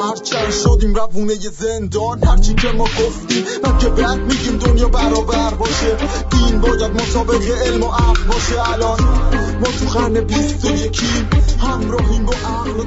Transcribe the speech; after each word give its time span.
هرچند 0.00 0.50
شدیم 0.50 0.94
روونه 0.94 1.34
زندان. 1.34 2.24
هرچی 2.24 2.54
که 2.54 2.68
ما 2.68 2.84
گفتیم 2.84 3.44
من 3.64 3.78
که 3.78 3.88
بعد 3.88 4.18
میگیم 4.18 4.58
دنیا 4.58 4.88
برابر 4.88 5.54
باشه. 5.54 5.96
دین 6.30 6.60
باید 6.60 6.90
مطابق 6.90 7.42
علم 7.66 7.82
و 7.82 7.86
عقل 7.86 8.24
باشه. 8.28 8.72
الان 8.72 9.00
ما 9.60 9.66
تو 9.66 9.98
قرن 9.98 10.20
بیست 10.20 10.64
و 10.64 10.70
یکیم 10.70 11.30
همراهیم 11.58 12.26
با 12.26 12.32
عقل 12.32 12.70
و 12.70 12.84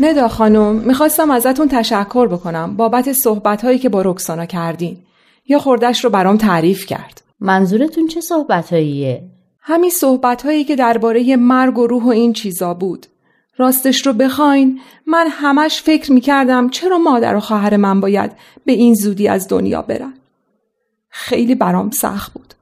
ندا 0.00 0.28
خانم 0.28 0.74
می‌خواستم 0.74 1.30
ازتون 1.30 1.68
تشکر 1.68 2.26
بکنم 2.26 2.76
بابت 2.76 3.12
صحبت 3.12 3.64
هایی 3.64 3.78
که 3.78 3.88
با 3.88 4.02
رکسانا 4.02 4.46
کردین. 4.46 5.07
یا 5.48 5.58
خوردش 5.58 6.04
رو 6.04 6.10
برام 6.10 6.36
تعریف 6.36 6.86
کرد. 6.86 7.22
منظورتون 7.40 8.06
چه 8.06 8.20
صحبت 8.20 8.72
هاییه؟ 8.72 9.22
همین 9.60 9.90
صحبت 9.90 10.42
هایی 10.42 10.64
که 10.64 10.76
درباره 10.76 11.36
مرگ 11.36 11.78
و 11.78 11.86
روح 11.86 12.04
و 12.04 12.08
این 12.08 12.32
چیزا 12.32 12.74
بود. 12.74 13.06
راستش 13.56 14.06
رو 14.06 14.12
بخواین 14.12 14.80
من 15.06 15.26
همش 15.30 15.82
فکر 15.82 16.12
می‌کردم 16.12 16.68
چرا 16.68 16.98
مادر 16.98 17.34
و 17.34 17.40
خواهر 17.40 17.76
من 17.76 18.00
باید 18.00 18.32
به 18.64 18.72
این 18.72 18.94
زودی 18.94 19.28
از 19.28 19.48
دنیا 19.48 19.82
برن. 19.82 20.14
خیلی 21.10 21.54
برام 21.54 21.90
سخت 21.90 22.32
بود. 22.32 22.54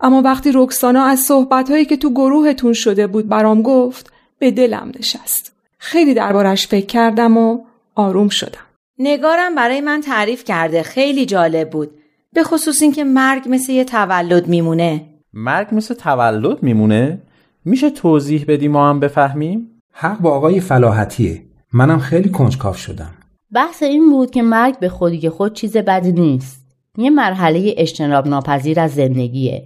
اما 0.00 0.22
وقتی 0.22 0.50
رکسانا 0.54 1.04
از 1.04 1.20
صحبت 1.20 1.70
هایی 1.70 1.84
که 1.84 1.96
تو 1.96 2.10
گروهتون 2.10 2.72
شده 2.72 3.06
بود 3.06 3.28
برام 3.28 3.62
گفت 3.62 4.12
به 4.38 4.50
دلم 4.50 4.92
نشست. 4.98 5.52
خیلی 5.78 6.14
دربارش 6.14 6.66
فکر 6.66 6.86
کردم 6.86 7.36
و 7.36 7.64
آروم 7.94 8.28
شدم. 8.28 8.63
نگارم 8.98 9.54
برای 9.54 9.80
من 9.80 10.00
تعریف 10.00 10.44
کرده. 10.44 10.82
خیلی 10.82 11.26
جالب 11.26 11.70
بود. 11.70 11.90
به 12.32 12.44
خصوص 12.44 12.82
اینکه 12.82 13.04
مرگ 13.04 13.42
مثل 13.46 13.72
یه 13.72 13.84
تولد 13.84 14.48
میمونه. 14.48 15.06
مرگ 15.32 15.68
مثل 15.72 15.94
تولد 15.94 16.62
میمونه؟ 16.62 17.22
میشه 17.64 17.90
توضیح 17.90 18.44
بدی 18.48 18.68
ما 18.68 18.88
هم 18.88 19.00
بفهمیم؟ 19.00 19.82
حق 19.92 20.20
با 20.20 20.30
آقای 20.30 20.60
فلاحتیه. 20.60 21.42
منم 21.72 21.98
خیلی 21.98 22.28
کنجکاو 22.28 22.74
شدم. 22.74 23.10
بحث 23.52 23.82
این 23.82 24.10
بود 24.10 24.30
که 24.30 24.42
مرگ 24.42 24.78
به 24.78 24.88
خودی 24.88 25.28
خود 25.28 25.52
چیز 25.52 25.76
بدی 25.76 26.12
نیست. 26.12 26.64
یه 26.98 27.10
مرحله 27.10 27.74
اجتناب 27.76 28.28
ناپذیر 28.28 28.80
از 28.80 28.94
زندگیه. 28.94 29.62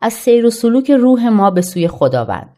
از 0.00 0.12
سیر 0.12 0.46
و 0.46 0.50
سلوک 0.50 0.90
روح 0.90 1.28
ما 1.28 1.50
به 1.50 1.62
سوی 1.62 1.88
خداوند. 1.88 2.56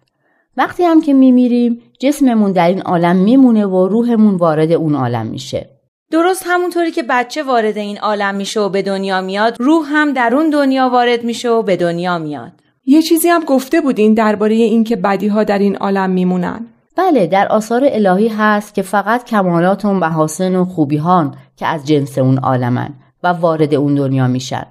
وقتی 0.56 0.82
هم 0.84 1.00
که 1.00 1.12
میمیریم 1.12 1.82
جسممون 2.00 2.52
در 2.52 2.68
این 2.68 2.82
عالم 2.82 3.16
میمونه 3.16 3.66
و 3.66 3.88
روحمون 3.88 4.34
وارد 4.34 4.72
اون 4.72 4.94
عالم 4.94 5.26
میشه. 5.26 5.77
درست 6.10 6.42
همونطوری 6.46 6.90
که 6.90 7.02
بچه 7.02 7.42
وارد 7.42 7.78
این 7.78 7.98
عالم 7.98 8.34
میشه 8.34 8.60
و 8.60 8.68
به 8.68 8.82
دنیا 8.82 9.20
میاد 9.20 9.56
روح 9.58 9.86
هم 9.88 10.12
در 10.12 10.34
اون 10.34 10.50
دنیا 10.50 10.88
وارد 10.88 11.24
میشه 11.24 11.48
و 11.48 11.62
به 11.62 11.76
دنیا 11.76 12.18
میاد. 12.18 12.52
یه 12.86 13.02
چیزی 13.02 13.28
هم 13.28 13.44
گفته 13.44 13.80
بودین 13.80 14.14
درباره 14.14 14.54
اینکه 14.54 14.96
بدی 14.96 15.28
ها 15.28 15.44
در 15.44 15.58
این 15.58 15.76
عالم 15.76 16.10
میمونن. 16.10 16.66
بله 16.96 17.26
در 17.26 17.48
آثار 17.48 17.82
الهی 17.84 18.28
هست 18.28 18.74
که 18.74 18.82
فقط 18.82 19.24
کمالات 19.24 19.84
و 19.84 19.92
محاسن 19.92 20.56
و 20.56 20.64
خوبی 20.64 20.96
هان 20.96 21.34
که 21.56 21.66
از 21.66 21.86
جنس 21.86 22.18
اون 22.18 22.38
عالمن 22.38 22.90
و 23.22 23.28
وارد 23.28 23.74
اون 23.74 23.94
دنیا 23.94 24.26
میشن. 24.26 24.66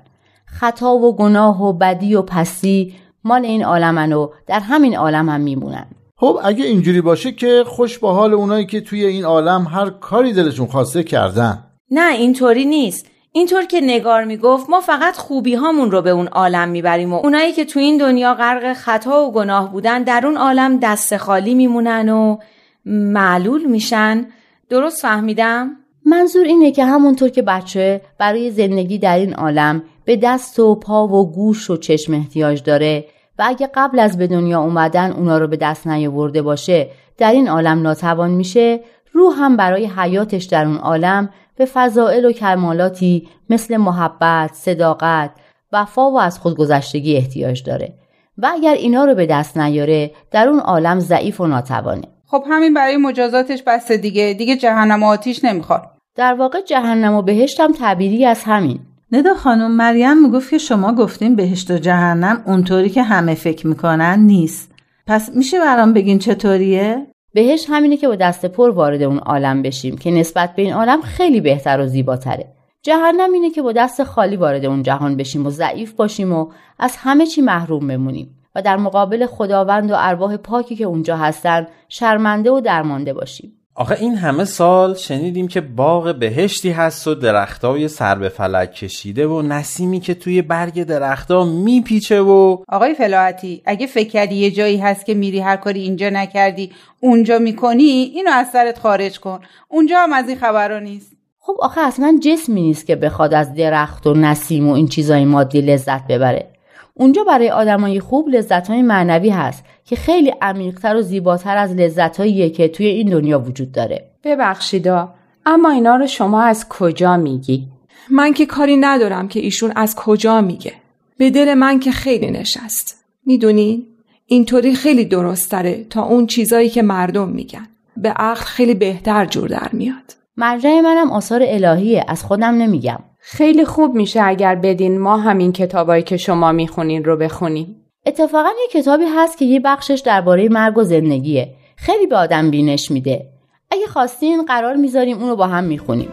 خطا 0.46 0.96
و 0.96 1.16
گناه 1.16 1.64
و 1.64 1.74
بدی 1.74 2.16
و 2.16 2.22
پسی 2.22 2.94
مال 3.24 3.46
این 3.46 3.66
عالمن 3.66 4.14
و 4.14 4.30
در 4.48 4.60
همین 4.60 4.98
عالم 4.98 5.30
هم 5.30 5.42
میمونن. 5.42 5.86
خب 6.20 6.40
اگه 6.44 6.66
اینجوری 6.66 7.02
باشه 7.02 7.32
که 7.32 7.64
خوش 7.68 8.00
با 8.00 8.14
حال 8.14 8.34
اونایی 8.34 8.66
که 8.66 8.82
توی 8.82 9.06
این 9.06 9.26
عالم 9.26 9.68
هر 9.72 9.90
کاری 9.90 10.34
دلشون 10.34 10.68
خواسته 10.68 11.04
کردن. 11.04 11.64
نه 11.92 12.14
اینطوری 12.14 12.66
نیست. 12.66 13.06
اینطور 13.32 13.66
که 13.66 13.82
نگار 13.82 14.24
می‌گفت 14.24 14.70
ما 14.70 14.82
فقط 14.82 15.16
خوبی 15.16 15.56
هامون 15.56 15.92
رو 15.92 16.02
به 16.02 16.10
اون 16.10 16.28
عالم 16.28 16.70
می‌بریم 16.70 17.14
و 17.14 17.16
اونایی 17.16 17.54
که 17.54 17.66
تو 17.66 17.80
این 17.80 17.98
دنیا 17.98 18.34
غرق 18.34 18.74
خطا 18.74 19.26
و 19.26 19.32
گناه 19.32 19.72
بودن 19.72 20.04
در 20.04 20.22
اون 20.26 20.38
عالم 20.38 20.80
دست 20.80 21.18
خالی 21.18 21.56
میمونن 21.56 22.10
و 22.10 22.38
معلول 22.86 23.66
میشن. 23.66 24.28
درست 24.70 25.02
فهمیدم؟ 25.02 25.72
منظور 26.06 26.46
اینه 26.46 26.72
که 26.72 26.86
همونطور 26.86 27.30
که 27.30 27.42
بچه 27.42 28.02
برای 28.18 28.52
زندگی 28.52 28.98
در 28.98 29.18
این 29.18 29.34
عالم 29.34 29.84
به 30.06 30.16
دست 30.16 30.60
و 30.60 30.76
پا 30.76 31.08
و 31.08 31.32
گوش 31.32 31.70
و 31.70 31.78
چشم 31.78 32.14
احتیاج 32.14 32.64
داره 32.64 33.06
و 33.40 33.44
اگه 33.48 33.70
قبل 33.76 34.00
از 34.00 34.18
به 34.18 34.28
دنیا 34.28 34.62
اومدن 34.62 35.12
اونا 35.12 35.38
رو 35.38 35.48
به 35.48 35.58
دست 35.58 35.88
نیاورده 35.88 36.42
باشه 36.42 36.90
در 37.18 37.32
این 37.32 37.50
عالم 37.50 37.82
ناتوان 37.82 38.32
میشه. 38.32 38.80
روح 39.12 39.36
هم 39.38 39.58
برای 39.58 39.86
حیاتش 39.86 40.44
در 40.44 40.66
اون 40.66 40.78
عالم 40.78 41.30
به 41.56 41.66
فضائل 41.66 42.26
و 42.26 42.32
کمالاتی 42.32 43.28
مثل 43.50 43.78
محبت، 43.78 44.54
صداقت، 44.54 45.32
وفا 45.72 46.12
و 46.12 46.20
از 46.20 46.40
خودگذشتگی 46.40 47.16
احتیاج 47.16 47.64
داره. 47.64 47.94
و 48.38 48.50
اگر 48.54 48.74
اینا 48.74 49.06
رو 49.06 49.16
به 49.16 49.26
دست 49.26 49.58
نیاره 49.58 50.12
در 50.32 50.48
اون 50.48 50.60
عالم 50.60 51.00
ضعیف 51.00 51.42
و 51.42 51.48
ناتوانه. 51.48 52.08
خب 52.26 52.44
همین 52.50 52.74
برای 52.74 52.98
مجازاتش 52.98 53.64
بس 53.64 53.92
دیگه. 53.92 54.36
دیگه 54.38 54.58
جهنم 54.58 55.04
و 55.04 55.08
آتیش 55.08 55.46
نمی‌خواد. 55.46 55.84
در 56.16 56.34
واقع 56.34 56.62
جهنم 56.62 57.14
و 57.14 57.22
بهشت 57.22 57.60
هم 57.60 57.72
تعبیری 57.72 58.26
از 58.26 58.44
همین. 58.44 58.80
ندا 59.12 59.34
خانم 59.34 59.72
مریم 59.72 60.22
می‌گفت 60.22 60.50
که 60.50 60.58
شما 60.58 60.94
گفتین 60.94 61.36
بهشت 61.36 61.72
و 61.72 61.78
جهنم 61.78 62.44
اونطوری 62.46 62.90
که 62.90 63.04
همه 63.04 63.36
فکر 63.36 63.68
می‌کنن 63.68 64.20
نیست. 64.20 64.72
پس 65.08 65.30
میشه 65.36 65.60
برام 65.60 65.94
بگین 65.94 66.20
چطوریه؟ 66.20 67.08
بهش 67.34 67.66
همینه 67.70 67.98
که 67.98 68.08
با 68.08 68.16
دست 68.16 68.46
پر 68.46 68.70
وارد 68.70 69.02
اون 69.02 69.18
عالم 69.18 69.62
بشیم 69.62 69.98
که 69.98 70.12
نسبت 70.12 70.56
به 70.56 70.62
این 70.62 70.74
عالم 70.74 71.02
خیلی 71.02 71.42
بهتر 71.42 71.82
و 71.82 71.88
زیباتره. 71.88 72.54
جهنم 72.84 73.34
اینه 73.34 73.50
که 73.50 73.62
با 73.62 73.72
دست 73.72 74.04
خالی 74.04 74.36
وارد 74.36 74.66
اون 74.66 74.84
جهان 74.84 75.18
بشیم 75.18 75.46
و 75.46 75.50
ضعیف 75.50 75.94
باشیم 75.94 76.34
و 76.34 76.52
از 76.80 76.96
همه 76.98 77.26
چی 77.26 77.42
محروم 77.42 77.88
بمونیم 77.88 78.36
و 78.56 78.62
در 78.62 78.78
مقابل 78.78 79.26
خداوند 79.26 79.92
و 79.92 79.96
ارواح 79.98 80.38
پاکی 80.38 80.76
که 80.76 80.84
اونجا 80.84 81.18
هستن 81.18 81.68
شرمنده 81.90 82.52
و 82.52 82.60
درمانده 82.60 83.14
باشیم. 83.14 83.54
آخه 83.80 83.98
این 84.00 84.16
همه 84.16 84.46
سال 84.46 84.96
شنیدیم 84.96 85.48
که 85.48 85.62
باغ 85.62 86.16
بهشتی 86.20 86.70
هست 86.70 87.08
و 87.08 87.16
درختای 87.16 87.88
سر 87.88 88.16
به 88.16 88.30
فلک 88.30 88.72
کشیده 88.72 89.28
و 89.28 89.42
نسیمی 89.42 90.00
که 90.00 90.14
توی 90.14 90.42
برگ 90.42 90.84
درختا 90.84 91.44
میپیچه 91.44 92.22
و 92.22 92.58
آقای 92.70 92.94
فلاحتی 92.94 93.62
اگه 93.66 93.88
فکر 93.88 94.10
کردی 94.10 94.36
یه 94.36 94.52
جایی 94.52 94.78
هست 94.78 95.06
که 95.06 95.14
میری 95.14 95.40
هر 95.40 95.56
کاری 95.56 95.82
اینجا 95.82 96.10
نکردی 96.10 96.72
اونجا 97.00 97.40
می‌کنی 97.40 97.84
اینو 97.84 98.32
از 98.32 98.48
سرت 98.54 98.80
خارج 98.80 99.20
کن. 99.20 99.40
اونجا 99.68 100.00
هم 100.00 100.14
از 100.14 100.30
این 100.30 100.38
خبرا 100.38 100.80
نیست. 100.80 101.12
خب 101.40 101.56
آخه 101.60 101.82
اصلا 101.82 102.20
جسمی 102.24 102.62
نیست 102.62 102.86
که 102.86 102.96
بخواد 102.96 103.34
از 103.34 103.54
درخت 103.54 104.08
و 104.08 104.14
نسیم 104.14 104.70
و 104.70 104.74
این 104.74 104.88
چیزای 104.88 105.26
مادی 105.26 105.62
لذت 105.62 106.08
ببره. 106.08 106.57
اونجا 107.00 107.24
برای 107.24 107.50
آدمای 107.50 108.00
خوب 108.00 108.30
لذتهای 108.30 108.82
معنوی 108.82 109.30
هست 109.30 109.64
که 109.86 109.96
خیلی 109.96 110.34
عمیقتر 110.42 110.96
و 110.96 111.02
زیباتر 111.02 111.58
از 111.58 111.74
لذتهاییه 111.74 112.50
که 112.50 112.68
توی 112.68 112.86
این 112.86 113.10
دنیا 113.10 113.40
وجود 113.40 113.72
داره. 113.72 114.10
ببخشیدا 114.24 115.14
اما 115.46 115.70
اینا 115.70 115.96
رو 115.96 116.08
شما 116.08 116.42
از 116.42 116.70
کجا 116.70 117.18
میگی؟ 117.18 117.68
من 118.10 118.34
که 118.34 118.46
کاری 118.46 118.78
ندارم 118.78 119.28
که 119.28 119.40
ایشون 119.40 119.72
از 119.76 119.96
کجا 119.96 120.42
میگه. 120.42 120.74
به 121.18 121.30
دل 121.30 121.54
من 121.54 121.80
که 121.80 121.92
خیلی 121.92 122.32
نشست. 122.32 123.06
می‌دونین 123.26 123.86
اینطوری 124.26 124.76
خیلی 124.76 125.06
درستره 125.06 125.84
تا 125.90 126.04
اون 126.04 126.28
چیزایی 126.28 126.70
که 126.70 126.82
مردم 126.82 127.30
میگن. 127.30 127.68
به 127.98 128.10
عقل 128.10 128.42
خیلی 128.42 128.74
بهتر 128.74 129.26
جور 129.26 129.48
در 129.48 129.70
میاد. 129.74 130.16
مرجع 130.38 130.82
منم 130.82 131.12
آثار 131.12 131.42
الهیه 131.44 132.06
از 132.08 132.24
خودم 132.24 132.56
نمیگم. 132.56 133.00
خیلی 133.30 133.66
خوب 133.66 133.96
میشه 133.96 134.22
اگر 134.24 134.56
بدین 134.56 135.00
ما 135.00 135.18
همین 135.18 135.52
کتابایی 135.52 136.04
که 136.04 136.18
شما 136.18 136.52
می‌خونین 136.52 137.06
رو 137.06 137.18
بخونیم. 137.18 137.76
اتفاقا 138.06 138.50
یه 138.50 138.82
کتابی 138.82 139.04
هست 139.06 139.38
که 139.38 139.46
یه 139.46 139.60
بخشش 139.60 140.02
درباره 140.06 140.50
مرگ 140.50 140.78
و 140.78 140.84
زندگیه. 140.84 141.54
خیلی 141.76 142.08
به 142.08 142.18
آدم 142.18 142.52
بینش 142.52 142.92
میده. 142.92 143.26
اگه 143.72 143.88
خواستین 143.88 144.46
قرار 144.46 144.76
می‌ذاریم 144.76 145.18
اونو 145.18 145.36
با 145.36 145.48
هم 145.48 145.64
می‌خونیم. 145.64 146.10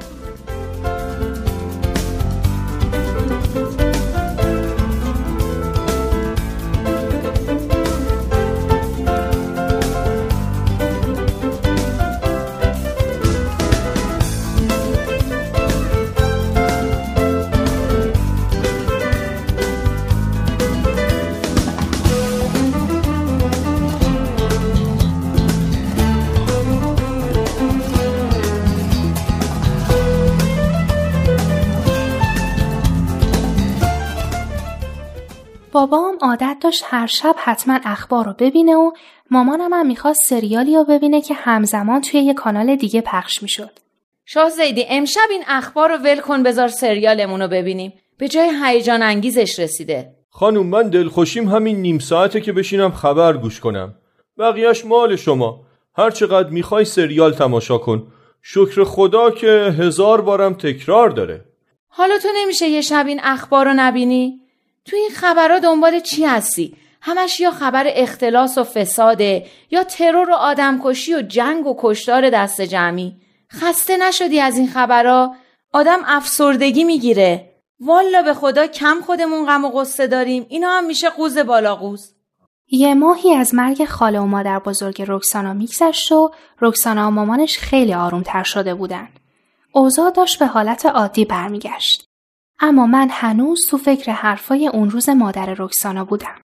داشت 36.74 36.84
هر 36.88 37.06
شب 37.06 37.34
حتما 37.38 37.78
اخبار 37.84 38.24
رو 38.24 38.34
ببینه 38.38 38.76
و 38.76 38.90
مامانم 39.30 39.72
هم 39.72 39.86
می‌خواست 39.86 40.20
سریالی 40.28 40.76
رو 40.76 40.84
ببینه 40.84 41.20
که 41.20 41.34
همزمان 41.34 42.00
توی 42.00 42.20
یه 42.20 42.34
کانال 42.34 42.76
دیگه 42.76 43.00
پخش 43.00 43.42
می‌شد. 43.42 43.70
شاه 44.24 44.50
زیدی 44.50 44.86
امشب 44.88 45.28
این 45.30 45.44
اخبار 45.48 45.88
رو 45.88 45.96
ول 45.96 46.20
کن 46.20 46.42
بذار 46.42 46.68
سریالمون 46.68 47.42
رو 47.42 47.48
ببینیم. 47.48 47.92
به 48.18 48.28
جای 48.28 48.50
هیجان 48.64 49.02
انگیزش 49.02 49.58
رسیده. 49.58 50.10
خانوم 50.30 50.66
من 50.66 50.88
دلخوشیم 50.88 51.48
همین 51.48 51.76
نیم 51.76 51.98
ساعته 51.98 52.40
که 52.40 52.52
بشینم 52.52 52.92
خبر 52.92 53.36
گوش 53.36 53.60
کنم. 53.60 53.94
بقیهش 54.38 54.84
مال 54.84 55.16
شما. 55.16 55.60
هر 55.96 56.10
چقدر 56.10 56.48
می‌خوای 56.48 56.84
سریال 56.84 57.32
تماشا 57.32 57.78
کن. 57.78 58.06
شکر 58.42 58.84
خدا 58.84 59.30
که 59.30 59.74
هزار 59.78 60.20
بارم 60.20 60.54
تکرار 60.54 61.10
داره. 61.10 61.44
حالا 61.88 62.18
تو 62.18 62.28
نمیشه 62.36 62.68
یه 62.68 62.80
شب 62.80 63.04
این 63.08 63.20
اخبار 63.22 63.64
رو 63.64 63.72
نبینی؟ 63.76 64.40
تو 64.84 64.96
این 64.96 65.10
خبرها 65.10 65.58
دنبال 65.58 66.00
چی 66.00 66.24
هستی؟ 66.24 66.76
همش 67.00 67.40
یا 67.40 67.50
خبر 67.50 67.84
اختلاس 67.86 68.58
و 68.58 68.64
فساده 68.64 69.46
یا 69.70 69.84
ترور 69.84 70.30
و 70.30 70.34
آدمکشی 70.34 71.14
و 71.14 71.22
جنگ 71.22 71.66
و 71.66 71.76
کشتار 71.78 72.30
دست 72.30 72.60
جمعی 72.60 73.12
خسته 73.52 73.96
نشدی 73.96 74.40
از 74.40 74.58
این 74.58 74.68
خبرها 74.68 75.36
آدم 75.72 75.98
افسردگی 76.06 76.84
می‌گیره 76.84 77.50
والا 77.80 78.22
به 78.22 78.34
خدا 78.34 78.66
کم 78.66 79.00
خودمون 79.06 79.46
غم 79.46 79.64
و 79.64 79.70
قصه 79.70 80.06
داریم 80.06 80.46
اینا 80.48 80.70
هم 80.70 80.86
میشه 80.86 81.10
قوز 81.10 81.38
بالا 81.38 81.76
قوز 81.76 82.14
یه 82.70 82.94
ماهی 82.94 83.34
از 83.34 83.54
مرگ 83.54 83.84
خاله 83.84 84.20
و 84.20 84.26
مادر 84.26 84.58
بزرگ 84.58 85.04
رکسانا 85.08 85.52
میگذشت 85.52 86.12
و 86.12 86.30
رکسانا 86.60 87.08
و 87.08 87.10
مامانش 87.10 87.58
خیلی 87.58 87.94
آرومتر 87.94 88.42
شده 88.42 88.74
بودن. 88.74 89.08
اوضاع 89.72 90.10
داشت 90.10 90.38
به 90.38 90.46
حالت 90.46 90.86
عادی 90.86 91.24
برمیگشت. 91.24 92.03
اما 92.64 92.86
من 92.86 93.08
هنوز 93.10 93.60
تو 93.70 93.78
فکر 93.78 94.12
حرفای 94.12 94.68
اون 94.68 94.90
روز 94.90 95.08
مادر 95.08 95.54
رکسانا 95.58 96.04
بودم. 96.04 96.40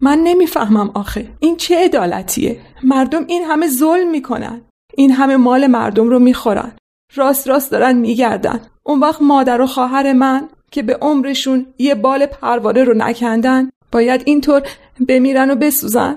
من 0.00 0.18
نمی‌فهمم 0.18 0.90
آخه. 0.94 1.28
این 1.40 1.56
چه 1.56 1.84
عدالتیه؟ 1.84 2.60
مردم 2.82 3.24
این 3.26 3.44
همه 3.44 3.68
ظلم 3.68 4.10
می‌کنن. 4.10 4.60
این 4.94 5.12
همه 5.12 5.36
مال 5.36 5.66
مردم 5.66 6.08
رو 6.08 6.18
می‌خورن. 6.18 6.72
راست 7.14 7.48
راست 7.48 7.70
دارن 7.70 7.96
میگردن. 7.96 8.60
اون 8.82 9.00
وقت 9.00 9.22
مادر 9.22 9.60
و 9.60 9.66
خواهر 9.66 10.12
من 10.12 10.48
که 10.70 10.82
به 10.82 10.98
عمرشون 11.02 11.66
یه 11.78 11.94
بال 11.94 12.26
پرواره 12.26 12.84
رو 12.84 12.94
نکندن 12.94 13.70
باید 13.92 14.22
اینطور 14.24 14.62
بمیرن 15.08 15.50
و 15.50 15.54
بسوزن. 15.54 16.16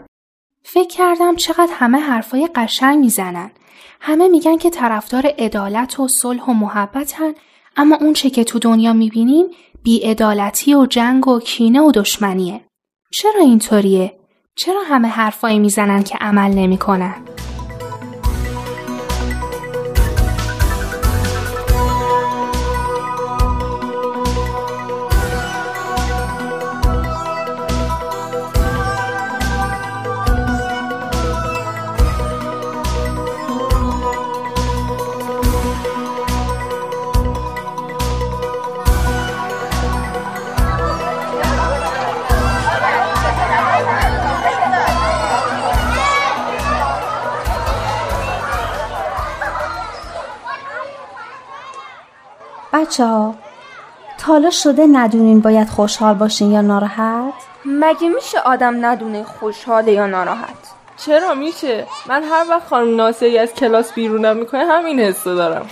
فکر 0.64 0.88
کردم 0.88 1.36
چقدر 1.36 1.72
همه 1.74 1.98
حرفای 1.98 2.50
قشنگ 2.56 3.00
می‌زنن. 3.00 3.52
همه 4.02 4.28
میگن 4.28 4.58
که 4.58 4.70
طرفدار 4.70 5.26
عدالت 5.40 6.00
و 6.00 6.08
صلح 6.08 6.46
و 6.46 6.54
محبتن. 6.54 7.34
اما 7.78 7.96
اون 7.96 8.14
چه 8.14 8.30
که 8.30 8.44
تو 8.44 8.60
دنیا 8.60 8.94
می‌بینیم 8.94 9.46
بیعدالتی 9.84 10.76
و 10.76 10.86
جنگ 10.86 11.28
و 11.28 11.40
کینه 11.40 11.82
و 11.82 11.92
دشمنیه 11.92 12.62
چرا 13.14 13.42
اینطوریه؟ 13.42 14.20
چرا 14.56 14.82
همه 14.86 15.08
حرفایی 15.08 15.60
می‌زنن 15.60 16.04
که 16.04 16.18
عمل 16.22 16.52
نمی‌کنن؟ 16.52 17.16
بچه 52.92 53.06
ها 53.06 53.36
تالا 54.18 54.50
شده 54.50 54.88
ندونین 54.88 55.40
باید 55.40 55.70
خوشحال 55.70 56.14
باشین 56.14 56.52
یا 56.52 56.62
ناراحت؟ 56.62 57.34
مگه 57.66 58.10
میشه 58.10 58.40
آدم 58.40 58.86
ندونه 58.86 59.24
خوشحاله 59.24 59.92
یا 59.92 60.08
ناراحت؟ 60.08 60.56
چرا 60.98 61.34
میشه؟ 61.34 61.88
من 62.08 62.24
هر 62.24 62.46
وقت 62.50 62.68
خانم 62.68 62.96
ناصری 62.96 63.38
از 63.38 63.54
کلاس 63.54 63.94
بیرونم 63.94 64.38
می‌کنه 64.38 64.66
همین 64.66 65.00
حسو 65.00 65.36
دارم 65.36 65.70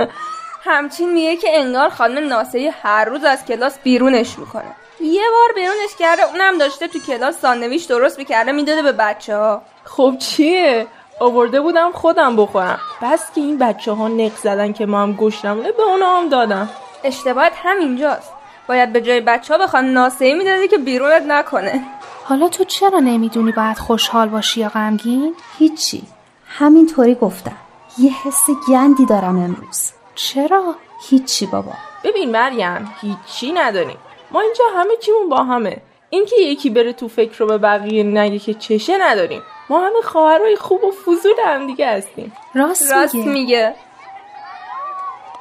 همچین 0.64 1.12
میگه 1.12 1.36
که 1.36 1.48
انگار 1.58 1.88
خانم 1.88 2.28
ناصری 2.28 2.68
هر 2.82 3.04
روز 3.04 3.24
از 3.24 3.44
کلاس 3.44 3.78
بیرونش 3.82 4.38
می‌کنه 4.38 4.74
یه 5.00 5.22
بار 5.32 5.54
بیرونش 5.54 5.96
کرده 5.98 6.22
اونم 6.22 6.58
داشته 6.58 6.88
تو 6.88 6.98
کلاس 6.98 7.40
ساندویچ 7.40 7.88
درست 7.88 8.18
می‌کرده 8.18 8.52
می‌داده 8.52 8.82
به 8.82 8.92
بچه 8.92 9.36
ها 9.36 9.62
خب 9.84 10.14
چیه؟ 10.18 10.86
آورده 11.20 11.60
بودم 11.60 11.92
خودم 11.92 12.36
بخورم. 12.36 12.78
بس 13.02 13.34
که 13.34 13.40
این 13.40 13.58
بچه 13.58 13.92
ها 13.92 14.08
نق 14.08 14.36
زدن 14.36 14.72
که 14.72 14.86
ما 14.86 15.02
هم 15.02 15.12
گشتمونه 15.12 15.72
به 15.72 15.82
اونا 15.82 16.16
هم 16.16 16.28
دادم 16.28 16.68
اشتباهت 17.04 17.52
همینجاست. 17.56 18.32
باید 18.68 18.92
به 18.92 19.00
جای 19.00 19.20
بچه 19.20 19.54
ها 19.54 19.64
بخوان 19.64 19.84
ناسعی 19.84 20.34
می‌دادی 20.34 20.68
که 20.68 20.78
بیرونت 20.78 21.22
نکنه. 21.22 21.84
حالا 22.24 22.48
تو 22.48 22.64
چرا 22.64 22.98
نمی‌دونی 22.98 23.52
باید 23.52 23.78
خوشحال 23.78 24.28
باشی 24.28 24.60
یا 24.60 24.68
غمگین؟ 24.68 25.34
هیچی. 25.58 26.02
همینطوری 26.46 27.14
گفتم. 27.14 27.56
یه 27.98 28.12
حس 28.24 28.46
گندی 28.68 29.06
دارم 29.06 29.36
امروز. 29.36 29.92
چرا؟ 30.14 30.74
هیچی 31.08 31.46
بابا. 31.46 31.72
ببین 32.04 32.30
مریم 32.30 32.94
هیچی 33.00 33.52
نداریم. 33.52 33.96
ما 34.30 34.40
اینجا 34.40 34.64
همه 34.76 34.96
چیمون 34.96 35.28
با 35.28 35.44
همه. 35.44 35.76
اینکه 36.10 36.36
یکی 36.36 36.70
بره 36.70 36.92
تو 36.92 37.08
فکر 37.08 37.38
رو 37.38 37.46
به 37.46 37.58
بقیه 37.58 38.02
نگه 38.02 38.38
که 38.38 38.54
چشه 38.54 38.98
نداریم. 39.00 39.42
ما 39.70 39.78
همه 39.78 40.02
خواهرای 40.04 40.56
خوب 40.56 40.84
و 40.84 40.90
فضول 40.90 41.34
هم 41.46 41.66
دیگه 41.66 41.90
هستیم. 41.90 42.32
راست, 42.54 42.92
راست 42.92 43.14
میگه. 43.14 43.74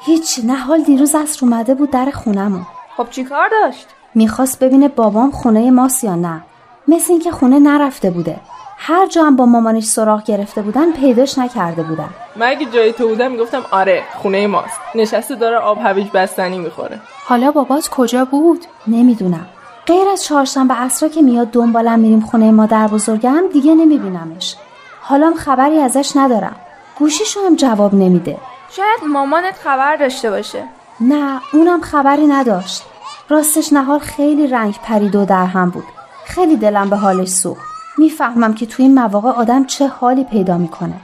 هیچ 0.05 0.39
نه 0.43 0.55
حال 0.55 0.83
دیروز 0.83 1.15
از 1.15 1.37
اومده 1.43 1.75
بود 1.75 1.91
در 1.91 2.11
خونمون 2.11 2.65
خب 2.97 3.09
چی 3.09 3.23
کار 3.23 3.49
داشت؟ 3.49 3.87
می‌خواست 4.15 4.59
ببینه 4.59 4.87
بابام 4.87 5.31
خونه 5.31 5.71
ماست 5.71 6.03
یا 6.03 6.15
نه. 6.15 6.41
مثل 6.87 7.13
اینکه 7.13 7.31
خونه 7.31 7.59
نرفته 7.59 8.09
بوده. 8.09 8.39
هر 8.77 9.07
جا 9.07 9.23
هم 9.23 9.35
با 9.35 9.45
مامانش 9.45 9.83
سراغ 9.83 10.23
گرفته 10.23 10.61
بودن 10.61 10.91
پیداش 10.91 11.37
نکرده 11.37 11.83
بودن. 11.83 12.09
من 12.35 12.47
اگه 12.47 12.65
جای 12.65 12.93
تو 12.93 13.07
بودم 13.07 13.31
می‌گفتم 13.31 13.65
آره 13.71 14.03
خونه 14.15 14.47
ماست. 14.47 14.79
نشسته 14.95 15.35
داره 15.35 15.57
آب 15.57 15.77
هویج 15.77 16.07
بستنی 16.13 16.57
می‌خوره. 16.57 16.99
حالا 17.25 17.51
بابات 17.51 17.89
کجا 17.89 18.25
بود؟ 18.25 18.65
نمی‌دونم. 18.87 19.45
غیر 19.85 20.09
از 20.09 20.23
چهارشنبه 20.23 20.73
عصرا 20.73 21.09
که 21.09 21.21
میاد 21.21 21.47
دنبالم 21.47 21.99
میریم 21.99 22.21
خونه 22.21 22.51
مادر 22.51 22.87
بزرگم 22.87 23.43
دیگه 23.53 23.75
نمیبینمش. 23.75 24.55
حالا 25.01 25.33
خبری 25.37 25.79
ازش 25.79 26.11
ندارم. 26.15 26.55
گوشیشو 26.99 27.39
هم 27.45 27.55
جواب 27.55 27.93
نمیده. 27.93 28.37
شاید 28.69 29.03
مامانت 29.07 29.55
خبر 29.55 29.95
داشته 29.95 30.29
باشه. 30.29 30.63
نه 30.99 31.41
اونم 31.53 31.81
خبری 31.81 32.27
نداشت. 32.27 32.83
راستش 33.29 33.73
نهار 33.73 33.99
خیلی 33.99 34.47
رنگ 34.47 34.75
پرید 34.83 35.15
و 35.15 35.25
در 35.25 35.45
هم 35.45 35.69
بود. 35.69 35.85
خیلی 36.25 36.55
دلم 36.55 36.89
به 36.89 36.95
حالش 36.95 37.27
سوخت. 37.27 37.61
می‌فهمم 37.97 38.53
که 38.53 38.65
توی 38.65 38.85
این 38.85 38.93
مواقع 38.93 39.29
آدم 39.29 39.65
چه 39.65 39.87
حالی 39.87 40.23
پیدا 40.23 40.57
می‌کنه. 40.57 40.95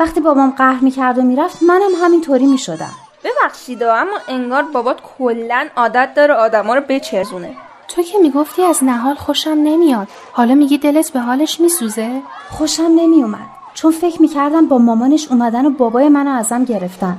وقتی 0.00 0.20
بابام 0.20 0.50
قهر 0.50 0.80
می‌کرد 0.80 1.18
و 1.18 1.22
می‌رفت 1.22 1.62
منم 1.62 2.04
همینطوری 2.04 2.46
می‌شدم. 2.46 2.90
ببخشید 3.24 3.82
اما 3.82 4.18
انگار 4.28 4.62
بابات 4.62 5.00
کلا 5.18 5.66
عادت 5.76 6.14
داره 6.16 6.34
آدما 6.34 6.74
رو 6.74 6.80
بچرزونه. 6.88 7.56
تو 7.88 8.02
که 8.02 8.18
می‌گفتی 8.18 8.62
از 8.62 8.84
نهال 8.84 9.14
خوشم 9.14 9.50
نمیاد. 9.50 10.08
حالا 10.32 10.54
میگی 10.54 10.78
دلت 10.78 11.10
به 11.10 11.20
حالش 11.20 11.60
میسوزه؟ 11.60 12.22
خوشم 12.50 12.90
نمیومد. 12.96 13.46
چون 13.74 13.92
فکر 13.92 14.22
می‌کردم 14.22 14.66
با 14.66 14.78
مامانش 14.78 15.28
اومدن 15.30 15.66
و 15.66 15.70
بابای 15.70 16.08
منو 16.08 16.30
ازم 16.30 16.64
گرفتن. 16.64 17.18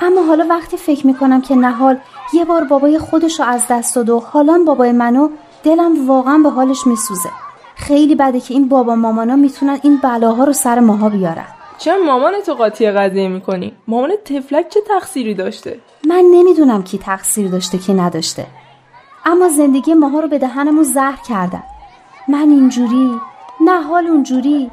اما 0.00 0.22
حالا 0.22 0.46
وقتی 0.50 0.76
فکر 0.76 1.06
می‌کنم 1.06 1.40
که 1.40 1.54
نهال 1.54 1.98
یه 2.34 2.44
بار 2.44 2.64
بابای 2.64 2.98
خودش 2.98 3.40
رو 3.40 3.46
از 3.46 3.62
دست 3.70 3.94
داد 3.94 4.10
و 4.10 4.20
حالا 4.20 4.64
بابای 4.66 4.92
منو 4.92 5.28
دلم 5.64 6.08
واقعا 6.08 6.38
به 6.38 6.50
حالش 6.50 6.86
میسوزه. 6.86 7.30
خیلی 7.74 8.14
بده 8.14 8.40
که 8.40 8.54
این 8.54 8.68
بابا 8.68 8.94
مامانا 8.94 9.36
می‌تونن 9.36 9.78
این 9.82 10.00
بلاها 10.02 10.44
رو 10.44 10.52
سر 10.52 10.80
ماها 10.80 11.08
بیارن. 11.08 11.46
چرا 11.78 12.04
مامان 12.04 12.32
تو 12.46 12.54
قاطی 12.54 12.90
قضیه 12.90 13.28
می‌کنی؟ 13.28 13.72
مامان 13.88 14.10
تفلک 14.24 14.68
چه 14.68 14.80
تقصیری 14.88 15.34
داشته؟ 15.34 15.80
من 16.08 16.24
نمی‌دونم 16.30 16.82
کی 16.82 16.98
تقصیر 16.98 17.48
داشته 17.48 17.78
کی 17.78 17.94
نداشته. 17.94 18.46
اما 19.24 19.48
زندگی 19.48 19.94
ماها 19.94 20.20
رو 20.20 20.28
به 20.28 20.38
دهنمون 20.38 20.82
زهر 20.82 21.18
کردن. 21.28 21.62
من 22.28 22.50
اینجوری 22.50 23.20
نه 23.60 23.82
حال 23.82 24.06
اونجوری. 24.06 24.70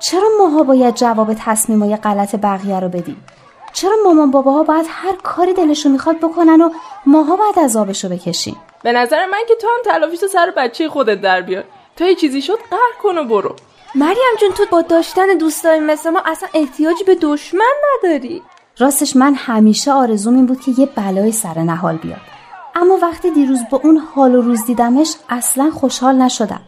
چرا 0.00 0.28
ماها 0.38 0.62
باید 0.62 0.94
جواب 0.94 1.34
تصمیمای 1.34 1.96
غلط 1.96 2.34
بقیه 2.34 2.80
رو 2.80 2.88
بدیم؟ 2.88 3.24
چرا 3.72 3.92
مامان 4.04 4.30
باباها 4.30 4.62
باید 4.62 4.86
هر 4.88 5.16
کاری 5.22 5.52
دلشون 5.52 5.92
می‌خواد 5.92 6.16
بکنن 6.18 6.60
و 6.60 6.70
ماها 7.06 7.36
باید 7.36 7.58
عذابشو 7.58 8.08
بکشیم؟ 8.08 8.56
به 8.82 8.92
نظر 8.92 9.26
من 9.26 9.38
که 9.48 9.54
تو 9.54 9.66
هم 9.66 9.92
تلافیشو 9.92 10.26
سر 10.26 10.52
بچه 10.56 10.88
خودت 10.88 11.20
در 11.20 11.40
بیار. 11.40 11.64
تا 11.96 12.06
یه 12.06 12.14
چیزی 12.14 12.42
شد 12.42 12.58
قهر 12.70 12.92
کن 13.02 13.18
و 13.18 13.24
برو. 13.24 13.56
مریم 13.94 14.36
جون 14.40 14.50
تو 14.50 14.64
با 14.70 14.82
داشتن 14.82 15.26
دوستای 15.26 15.80
مثل 15.80 16.10
ما 16.10 16.22
اصلا 16.26 16.48
احتیاجی 16.54 17.04
به 17.04 17.14
دشمن 17.14 17.74
نداری. 17.98 18.42
راستش 18.78 19.16
من 19.16 19.34
همیشه 19.34 19.92
آرزوم 19.92 20.34
این 20.34 20.46
بود 20.46 20.60
که 20.60 20.72
یه 20.78 20.86
بلای 20.86 21.32
سر 21.32 21.58
نهال 21.58 21.96
بیاد. 21.96 22.31
اما 22.74 22.98
وقتی 23.02 23.30
دیروز 23.30 23.60
با 23.70 23.80
اون 23.84 23.96
حال 23.96 24.34
و 24.34 24.42
روز 24.42 24.64
دیدمش 24.64 25.14
اصلا 25.28 25.70
خوشحال 25.70 26.16
نشدم. 26.16 26.60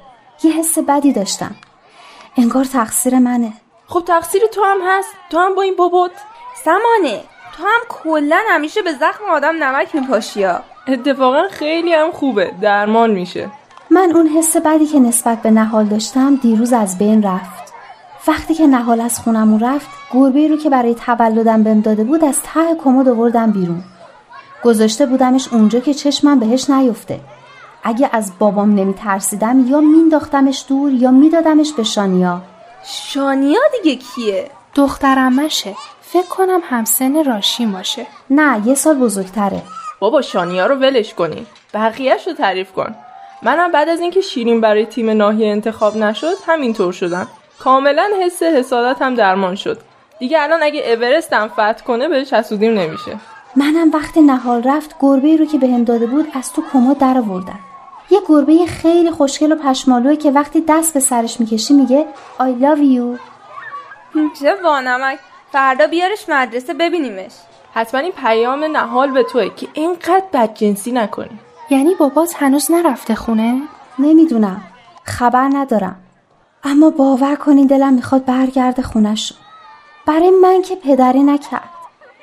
یه 0.42 0.52
حس 0.52 0.78
بدی 0.78 1.12
داشتم. 1.12 1.54
انگار 2.36 2.64
تقصیر 2.64 3.18
منه. 3.18 3.52
خب 3.86 4.04
تقصیر 4.06 4.42
تو 4.52 4.62
هم 4.64 4.78
هست. 4.84 5.08
تو 5.30 5.38
هم 5.38 5.54
با 5.54 5.62
این 5.62 5.76
بابات 5.76 6.10
سمانه 6.64 7.20
تو 7.56 7.62
هم 7.62 7.80
کلا 7.88 8.40
همیشه 8.48 8.82
به 8.82 8.92
زخم 8.92 9.24
آدم 9.30 9.64
نمک 9.64 9.94
میپاشی 9.94 10.42
ها. 10.42 10.60
اتفاقا 10.88 11.48
خیلی 11.50 11.94
هم 11.94 12.12
خوبه. 12.12 12.54
درمان 12.60 13.10
میشه. 13.10 13.50
من 13.90 14.12
اون 14.14 14.26
حس 14.26 14.56
بدی 14.56 14.86
که 14.86 15.00
نسبت 15.00 15.42
به 15.42 15.50
نهال 15.50 15.84
داشتم 15.84 16.36
دیروز 16.36 16.72
از 16.72 16.98
بین 16.98 17.22
رفت. 17.22 17.74
وقتی 18.28 18.54
که 18.54 18.66
نهال 18.66 19.00
از 19.00 19.18
خونمون 19.18 19.60
رفت 19.60 19.88
گربه 20.12 20.48
رو 20.48 20.56
که 20.56 20.70
برای 20.70 20.94
تولدم 20.94 21.62
بهم 21.62 21.80
داده 21.80 22.04
بود 22.04 22.24
از 22.24 22.42
ته 22.42 22.74
کمد 22.84 23.08
آوردم 23.08 23.50
بیرون. 23.50 23.84
گذاشته 24.64 25.06
بودمش 25.06 25.48
اونجا 25.52 25.80
که 25.80 25.94
چشمم 25.94 26.40
بهش 26.40 26.70
نیفته. 26.70 27.20
اگه 27.82 28.10
از 28.12 28.32
بابام 28.38 28.74
نمی 28.74 28.94
ترسیدم 28.94 29.66
یا 29.68 29.80
مینداختمش 29.80 30.64
دور 30.68 30.92
یا 30.92 31.10
میدادمش 31.10 31.72
به 31.72 31.82
شانیا. 31.82 32.42
شانیا 32.84 33.60
دیگه 33.82 33.96
کیه؟ 33.96 34.50
دخترمشه 34.74 35.74
فکر 36.00 36.26
کنم 36.26 36.60
همسن 36.64 37.24
راشی 37.24 37.66
باشه 37.66 38.06
نه 38.30 38.62
یه 38.66 38.74
سال 38.74 38.98
بزرگتره. 38.98 39.62
بابا 40.00 40.22
شانیا 40.22 40.66
رو 40.66 40.74
ولش 40.74 41.14
کنی. 41.14 41.46
بقیهش 41.74 42.26
رو 42.26 42.32
تعریف 42.32 42.72
کن. 42.72 42.94
منم 43.42 43.72
بعد 43.72 43.88
از 43.88 44.00
اینکه 44.00 44.20
شیرین 44.20 44.60
برای 44.60 44.86
تیم 44.86 45.10
ناحیه 45.10 45.48
انتخاب 45.48 45.96
نشد 45.96 46.34
همینطور 46.46 46.92
شدم. 46.92 47.28
کاملا 47.58 48.10
حس 48.22 48.42
حسادت 48.42 49.02
هم 49.02 49.14
درمان 49.14 49.54
شد. 49.54 49.78
دیگه 50.18 50.42
الان 50.42 50.62
اگه 50.62 50.80
اورست 50.80 51.32
هم 51.32 51.48
فتح 51.48 51.84
کنه 51.86 52.08
بهش 52.08 52.32
حسودیم 52.32 52.78
نمیشه. 52.78 53.18
منم 53.56 53.90
وقتی 53.90 54.20
نهال 54.20 54.62
رفت 54.62 54.96
گربه 55.00 55.36
رو 55.36 55.44
که 55.44 55.58
بهم 55.58 55.84
داده 55.84 56.06
بود 56.06 56.28
از 56.34 56.52
تو 56.52 56.62
کمد 56.72 56.98
در 56.98 57.18
آوردم. 57.18 57.58
یه 58.10 58.20
گربه 58.28 58.66
خیلی 58.66 59.10
خوشگل 59.10 59.52
و 59.52 59.56
پشمالوه 59.56 60.16
که 60.16 60.30
وقتی 60.30 60.64
دست 60.68 60.94
به 60.94 61.00
سرش 61.00 61.40
می‌کشی 61.40 61.74
میگه 61.74 62.06
I 62.38 62.62
love 62.62 62.78
you. 62.78 63.18
چه 64.40 64.54
وانمک 64.64 65.18
فردا 65.52 65.86
بیارش 65.86 66.28
مدرسه 66.28 66.74
ببینیمش. 66.74 67.32
حتما 67.74 68.00
این 68.00 68.12
پیام 68.12 68.64
نهال 68.64 69.10
به 69.10 69.22
توه 69.22 69.48
که 69.48 69.68
اینقدر 69.72 70.24
بدجنسی 70.32 70.92
نکنی. 70.92 71.38
یعنی 71.70 71.94
بابات 71.94 72.42
هنوز 72.42 72.70
نرفته 72.70 73.14
خونه؟ 73.14 73.62
نمی‌دونم. 73.98 74.60
خبر 75.04 75.48
ندارم. 75.52 75.96
اما 76.64 76.90
باور 76.90 77.36
کنین 77.36 77.66
دلم 77.66 77.94
می‌خواد 77.94 78.24
برگرده 78.24 78.82
خونش 78.82 79.32
برای 80.06 80.30
من 80.30 80.62
که 80.62 80.76
پدری 80.76 81.22
نکرد. 81.22 81.73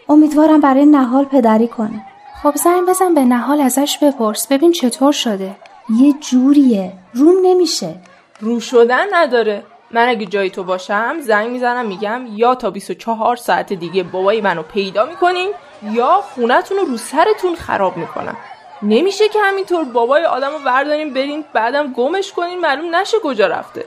امیدوارم 0.09 0.61
برای 0.61 0.85
نهال 0.85 1.25
پدری 1.25 1.67
کنه. 1.67 2.05
خب 2.43 2.55
زنگ 2.55 2.87
بزن 2.87 3.13
به 3.13 3.21
نهال 3.21 3.61
ازش 3.61 3.97
بپرس. 4.01 4.47
ببین 4.47 4.71
چطور 4.71 5.11
شده. 5.11 5.55
یه 5.99 6.13
جوریه. 6.13 6.93
روم 7.13 7.35
نمیشه. 7.43 7.95
رو 8.39 8.59
شدن 8.59 9.05
نداره. 9.13 9.63
من 9.91 10.07
اگه 10.07 10.25
جای 10.25 10.49
تو 10.49 10.63
باشم 10.63 11.15
زنگ 11.19 11.49
می‌زنم 11.51 11.85
میگم 11.85 12.21
یا 12.35 12.55
تا 12.55 12.69
24 12.69 13.35
ساعت 13.35 13.73
دیگه 13.73 14.03
بابای 14.03 14.41
منو 14.41 14.63
پیدا 14.63 15.05
می‌کنین 15.05 15.51
یا 15.91 16.21
خونتون 16.35 16.77
رو 16.77 16.85
رو 16.85 16.97
سرتون 16.97 17.55
خراب 17.55 17.97
می‌کنم. 17.97 18.37
نمیشه 18.81 19.29
که 19.29 19.39
همینطور 19.41 19.83
بابای 19.83 20.25
آدم 20.25 20.51
رو 20.51 20.59
ورداریم 20.65 21.13
برین 21.13 21.43
بعدم 21.53 21.93
گمش 21.93 22.31
کنین 22.31 22.59
معلوم 22.59 22.95
نشه 22.95 23.17
کجا 23.23 23.47
رفته. 23.47 23.85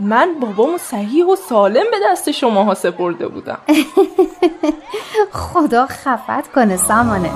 من 0.00 0.34
بابامو 0.40 0.78
صحیح 0.78 1.26
و 1.26 1.36
سالم 1.36 1.84
به 1.90 1.96
دست 2.10 2.30
شماها 2.30 2.74
سپرده 2.74 3.28
بودم. 3.28 3.58
خدا 5.32 5.86
خفت 5.86 6.52
کنه 6.52 6.76
سامانه. 6.76 7.30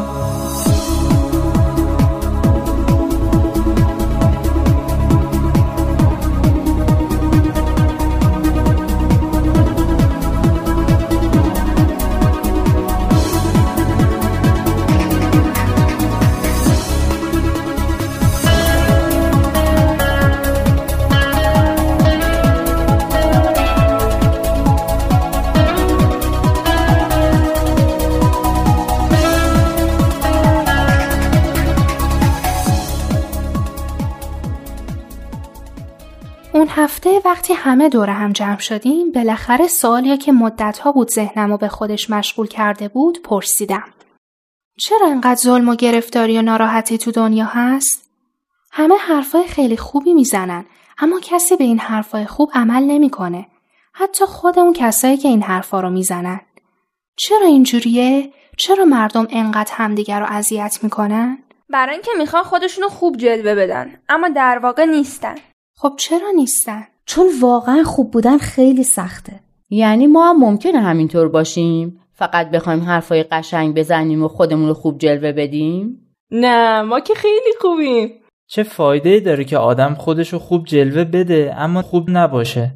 وقتی 37.28 37.54
همه 37.54 37.88
دور 37.88 38.11
هم 38.11 38.32
جمع 38.32 38.58
شدیم 38.58 39.12
بالاخره 39.12 39.66
سوالیا 39.66 40.16
که 40.16 40.32
مدتها 40.32 40.92
بود 40.92 41.11
ذهنمو 41.11 41.56
به 41.56 41.68
خودش 41.68 42.11
مشغول 42.11 42.47
کرده 42.47 42.88
بود 42.88 43.23
پرسیدم. 43.23 43.85
چرا 44.78 45.06
انقدر 45.06 45.40
ظلم 45.40 45.68
و 45.68 45.75
گرفتاری 45.75 46.38
و 46.38 46.42
ناراحتی 46.42 46.99
تو 46.99 47.11
دنیا 47.11 47.44
هست؟ 47.44 48.11
همه 48.73 48.97
حرفای 48.97 49.47
خیلی 49.47 49.76
خوبی 49.76 50.14
می‌زنن 50.14 50.64
اما 50.99 51.20
کسی 51.20 51.56
به 51.56 51.64
این 51.64 51.78
حرفای 51.78 52.26
خوب 52.26 52.50
عمل 52.54 52.82
نمی‌کنه. 52.82 53.47
حتی 53.92 54.25
خود 54.25 54.58
اون 54.58 54.73
کسایی 54.73 55.16
که 55.16 55.28
این 55.28 55.42
حرفا 55.42 55.80
رو 55.80 55.90
می‌زنن. 55.90 56.40
چرا 57.16 57.47
اینجوریه؟ 57.47 58.32
چرا 58.56 58.85
مردم 58.85 59.26
انقدر 59.30 59.73
همدیگر 59.75 60.20
رو 60.20 60.26
اذیت 60.28 60.78
می‌کنن؟ 60.82 61.38
برای 61.70 61.92
اینکه 61.92 62.11
می‌خوان 62.18 62.42
خودشونو 62.42 62.88
خوب 62.88 63.16
جلوه 63.16 63.54
بدن 63.54 64.00
اما 64.08 64.28
در 64.28 64.58
واقع 64.58 64.85
نیستن. 64.85 65.35
خب 65.76 65.94
چرا 65.99 66.30
نیستن؟ 66.30 66.87
چون 67.09 67.27
واقعا 67.41 67.83
خوب 67.83 68.11
بودن 68.11 68.38
خیلی 68.38 68.85
سخته. 68.85 69.41
یعنی 69.71 70.07
ما 70.07 70.29
هم 70.29 70.37
ممکنه 70.37 70.81
همینطور 70.81 71.29
باشیم؟ 71.29 72.00
فقط 72.12 72.50
بخوایم 72.50 72.81
حرفای 72.81 73.23
قشنگ 73.23 73.75
بزنیم 73.75 74.25
و 74.25 74.29
خودمون 74.29 74.69
رو 74.69 74.75
خوب 74.75 74.99
جلوه 74.99 75.33
بدیم؟ 75.33 75.99
نه 76.31 76.83
ما 76.83 77.00
که 77.00 77.15
خیلی 77.15 77.53
خوبیم. 77.61 78.11
چه 78.47 78.62
فایده 78.62 79.21
داره 79.21 79.45
که 79.45 79.59
آدم 79.59 79.95
خودشو 79.95 80.38
خوب 80.38 80.65
جلوه 80.65 81.05
بده 81.05 81.55
اما 81.57 81.83
خوب 81.83 82.11
نباشه؟ 82.11 82.71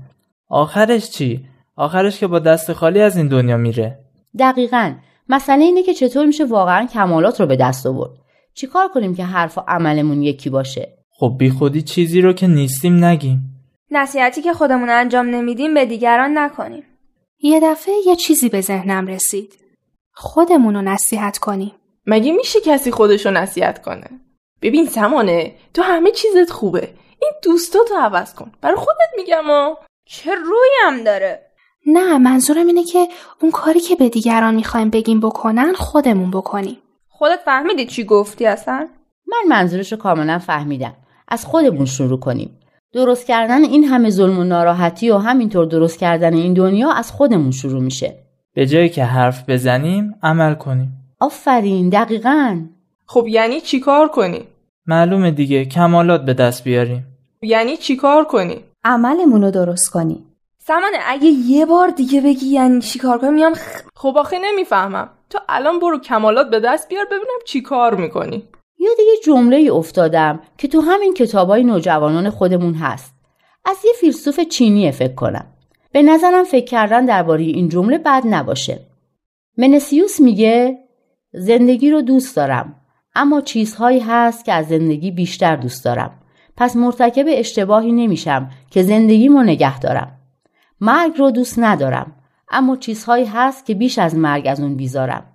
آخرش 0.49 1.11
چی؟ 1.11 1.45
آخرش 1.77 2.21
که 2.21 2.27
با 2.27 2.39
دست 2.39 2.73
خالی 2.73 3.01
از 3.01 3.17
این 3.17 3.29
دنیا 3.29 3.57
میره. 3.57 3.99
دقیقا. 4.39 4.95
مسئله 5.29 5.65
اینه 5.65 5.83
که 5.83 5.95
چطور 5.95 6.27
میشه 6.27 6.45
واقعا 6.45 6.87
کمالات 6.87 7.41
رو 7.41 7.47
به 7.47 7.57
دست 7.57 7.87
آورد. 7.87 8.11
چیکار 8.55 8.89
کنیم 8.89 9.15
که 9.15 9.25
حرف 9.25 9.59
و 9.59 9.61
عملمون 9.69 10.23
یکی 10.23 10.51
باشه؟ 10.51 10.89
خب 11.11 11.35
بی 11.39 11.51
خودی 11.51 11.83
چیزی 11.83 12.21
رو 12.21 12.33
که 12.33 12.47
نیستیم 12.47 13.05
نگیم. 13.05 13.52
نصیحتی 13.93 14.43
که 14.43 14.53
خودمون 14.53 14.91
انجام 14.91 15.27
نمیدیم 15.27 15.75
به 15.75 15.87
دیگران 15.87 16.39
نکنیم. 16.39 16.85
یه 17.39 17.61
دفعه 17.61 17.95
یه 18.07 18.17
چیزی 18.17 18.49
به 18.49 18.61
ذهنم 18.61 19.07
رسید. 19.07 19.59
خودمون 20.13 20.75
رو 20.75 20.83
نصیحت 20.83 21.39
کنیم. 21.39 21.73
مگه 22.07 22.33
میشه 22.33 22.61
کسی 22.61 22.91
خودشو 22.91 23.31
نصیحت 23.31 23.83
کنه؟ 23.83 24.07
ببین 24.63 24.87
سمانه 24.87 25.55
تو 25.75 25.83
همه 25.83 26.11
چیزت 26.11 26.51
خوبه. 26.51 26.95
این 27.21 27.33
دوستاتو 27.43 27.95
عوض 27.95 28.35
کن. 28.35 28.53
برای 28.61 28.77
خودت 28.77 29.11
میگم 29.17 29.45
ها. 29.45 29.79
چه 30.05 30.31
رویم 30.35 31.05
داره؟ 31.05 31.47
نه 31.87 32.19
منظورم 32.19 32.67
اینه 32.67 32.85
که 32.85 33.09
اون 33.41 33.51
کاری 33.51 33.81
که 33.81 33.97
به 33.97 34.09
دیگران 34.09 34.55
می‌خوایم 34.55 34.91
بگیم 34.91 35.21
بکنن 35.21 35.73
خودمون 35.73 36.31
بکنیم. 36.31 36.79
خودت 37.09 37.41
فهمیدی 37.45 37.87
چی 37.87 38.05
گفتی 38.05 38.47
اصلا؟ 38.47 38.89
من 39.27 39.49
منظورش 39.49 39.93
رو 39.93 39.99
کاملا 39.99 40.39
فهمیدم. 40.39 40.97
از 41.29 41.47
خودمون 41.47 41.87
شروع 41.87 42.21
کنیم. 42.21 42.59
درست 42.93 43.27
کردن 43.27 43.65
این 43.65 43.85
همه 43.85 44.11
ظلم 44.11 44.39
و 44.39 44.45
ناراحتی 44.45 45.11
و 45.11 45.17
همینطور 45.19 45.67
درست 45.67 45.99
کردن 45.99 46.35
این 46.35 46.55
دنیا 46.55 46.93
از 46.93 47.13
خودمون 47.13 47.51
شروع 47.51 47.83
میشه. 47.83 48.15
به 48.55 48.67
جایی 48.67 48.89
که 48.89 49.05
حرف 49.05 49.49
بزنیم 49.49 50.15
عمل 50.23 50.55
کنیم. 50.55 50.93
آفرین 51.21 51.89
دقیقا. 51.89 52.61
خب 53.07 53.27
یعنی 53.29 53.61
چیکار 53.61 54.09
کنیم؟ 54.09 54.45
معلومه 54.87 55.31
دیگه 55.31 55.65
کمالات 55.65 56.25
به 56.25 56.35
دست 56.35 56.65
بیاریم. 56.65 57.07
یعنی 57.43 57.77
چیکار 57.77 58.25
کنیم؟ 58.25 58.61
عملمون 58.85 59.43
رو 59.43 59.51
درست 59.51 59.91
کنیم. 59.91 60.27
سمانه 60.59 60.97
اگه 61.07 61.27
یه 61.27 61.67
بار 61.67 61.89
دیگه 61.89 62.21
بگی 62.21 62.47
یعنی 62.47 62.81
چیکار 62.81 63.19
کنیم 63.19 63.35
میام 63.35 63.55
خ... 63.55 63.83
خب 63.95 64.15
آخه 64.19 64.39
نمی‌فهمم. 64.39 65.09
تو 65.31 65.39
الان 65.49 65.79
برو 65.79 65.99
کمالات 65.99 66.51
به 66.51 66.61
دست 66.61 66.89
بیار 66.89 67.05
ببینم 67.05 67.41
چیکار 67.47 67.95
می‌کنی. 67.95 68.43
یا 68.83 68.91
دیگه 68.97 69.13
جمله 69.25 69.57
ای 69.57 69.71
افتادم 69.71 70.41
که 70.59 70.69
تو 70.69 70.81
همین 70.81 71.15
کتابای 71.15 71.65
نوجوانان 71.65 72.31
خودمون 72.31 72.75
هست. 72.75 73.15
از 73.65 73.77
یه 73.85 73.93
فیلسوف 74.01 74.41
چینی 74.41 74.93
فکر 74.93 75.15
کنم. 75.15 75.47
به 75.93 76.03
نظرم 76.03 76.45
فکر 76.45 76.65
کردن 76.65 77.05
درباره 77.05 77.43
این 77.43 77.69
جمله 77.69 77.99
بد 77.99 78.23
نباشه. 78.27 78.81
منسیوس 79.59 80.21
میگه 80.21 80.79
زندگی 81.33 81.91
رو 81.91 82.03
دوست 82.03 82.37
دارم 82.37 82.75
اما 83.15 83.41
چیزهایی 83.41 84.01
هست 84.01 84.45
که 84.45 84.53
از 84.53 84.69
زندگی 84.69 85.11
بیشتر 85.11 85.57
دوست 85.57 85.85
دارم. 85.85 86.19
پس 86.57 86.77
مرتکب 86.77 87.25
اشتباهی 87.29 87.93
نمیشم 87.93 88.51
که 88.71 88.83
زندگیمو 88.83 89.43
نگه 89.43 89.79
دارم. 89.79 90.19
مرگ 90.81 91.19
رو 91.19 91.31
دوست 91.31 91.59
ندارم 91.59 92.13
اما 92.51 92.77
چیزهایی 92.77 93.25
هست 93.25 93.67
که 93.67 93.75
بیش 93.75 93.99
از 93.99 94.15
مرگ 94.15 94.47
از 94.47 94.61
اون 94.61 94.77
بیزارم. 94.77 95.32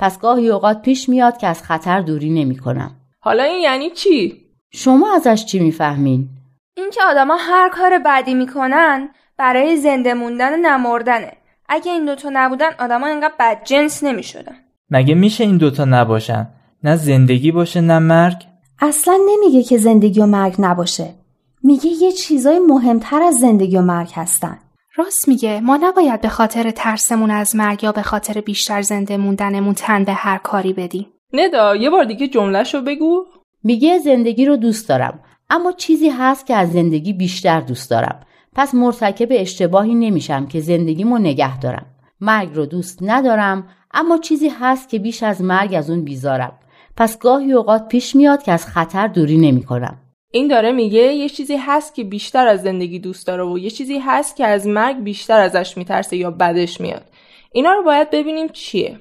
پس 0.00 0.18
گاهی 0.18 0.48
اوقات 0.48 0.82
پیش 0.82 1.08
میاد 1.08 1.38
که 1.38 1.46
از 1.46 1.62
خطر 1.62 2.00
دوری 2.00 2.30
نمی 2.30 2.56
کنم. 2.56 2.96
حالا 3.20 3.42
این 3.42 3.60
یعنی 3.60 3.90
چی؟ 3.90 4.44
شما 4.70 5.14
ازش 5.14 5.44
چی 5.44 5.58
می‌فهمین؟ 5.58 6.28
اینکه 6.76 7.00
آدما 7.02 7.36
هر 7.36 7.68
کار 7.68 7.98
بدی 8.06 8.34
می‌کنن 8.34 9.08
برای 9.36 9.76
زنده 9.76 10.14
موندن 10.14 10.60
نمردنه 10.60 11.32
اگه 11.68 11.92
این 11.92 12.04
دوتا 12.04 12.28
نبودن 12.32 12.70
آدما 12.78 13.06
اینقدر 13.06 13.34
بدجنس 13.38 14.04
نمی‌شدن 14.04 14.56
مگه 14.90 15.14
میشه 15.14 15.44
این 15.44 15.56
دوتا 15.56 15.84
نباشن 15.84 16.48
نه 16.84 16.96
زندگی 16.96 17.52
باشه 17.52 17.80
نه 17.80 17.98
مرگ 17.98 18.44
اصلا 18.78 19.18
نمیگه 19.28 19.62
که 19.62 19.78
زندگی 19.78 20.20
و 20.20 20.26
مرگ 20.26 20.54
نباشه 20.58 21.14
میگه 21.62 21.86
یه 21.86 22.12
چیزای 22.12 22.58
مهمتر 22.58 23.22
از 23.22 23.34
زندگی 23.34 23.76
و 23.76 23.82
مرگ 23.82 24.10
هستن 24.14 24.58
راست 24.96 25.28
میگه 25.28 25.60
ما 25.60 25.76
نباید 25.76 26.20
به 26.20 26.28
خاطر 26.28 26.70
ترسمون 26.70 27.30
از 27.30 27.56
مرگ 27.56 27.84
یا 27.84 27.92
به 27.92 28.02
خاطر 28.02 28.40
بیشتر 28.40 28.82
زنده 28.82 29.16
موندنمون 29.16 29.74
تن 29.74 30.04
به 30.04 30.12
هر 30.12 30.38
کاری 30.38 30.72
بدیم. 30.72 31.06
ندا 31.32 31.76
یه 31.76 31.90
بار 31.90 32.04
دیگه 32.04 32.28
جملهشو 32.28 32.80
بگو. 32.80 33.24
میگه 33.64 33.98
زندگی 33.98 34.46
رو 34.46 34.56
دوست 34.56 34.88
دارم 34.88 35.20
اما 35.50 35.72
چیزی 35.72 36.08
هست 36.08 36.46
که 36.46 36.54
از 36.54 36.72
زندگی 36.72 37.12
بیشتر 37.12 37.60
دوست 37.60 37.90
دارم. 37.90 38.20
پس 38.54 38.74
مرتکب 38.74 39.28
اشتباهی 39.30 39.94
نمیشم 39.94 40.46
که 40.46 40.60
زندگیمو 40.60 41.18
نگه 41.18 41.60
دارم. 41.60 41.86
مرگ 42.20 42.54
رو 42.54 42.66
دوست 42.66 42.98
ندارم 43.02 43.68
اما 43.94 44.18
چیزی 44.18 44.48
هست 44.48 44.88
که 44.88 44.98
بیش 44.98 45.22
از 45.22 45.42
مرگ 45.42 45.74
از 45.74 45.90
اون 45.90 46.04
بیزارم. 46.04 46.52
پس 46.96 47.18
گاهی 47.18 47.52
اوقات 47.52 47.88
پیش 47.88 48.16
میاد 48.16 48.42
که 48.42 48.52
از 48.52 48.66
خطر 48.66 49.06
دوری 49.06 49.38
نمی‌کنم. 49.38 49.98
این 50.32 50.48
داره 50.48 50.72
میگه 50.72 51.00
یه 51.00 51.28
چیزی 51.28 51.56
هست 51.56 51.94
که 51.94 52.04
بیشتر 52.04 52.46
از 52.46 52.62
زندگی 52.62 52.98
دوست 52.98 53.26
داره 53.26 53.44
و 53.44 53.58
یه 53.58 53.70
چیزی 53.70 53.98
هست 53.98 54.36
که 54.36 54.46
از 54.46 54.66
مرگ 54.66 55.02
بیشتر 55.02 55.40
ازش 55.40 55.76
میترسه 55.76 56.16
یا 56.16 56.30
بدش 56.30 56.80
میاد. 56.80 57.02
اینا 57.52 57.72
رو 57.72 57.82
باید 57.82 58.10
ببینیم 58.10 58.48
چیه. 58.48 58.98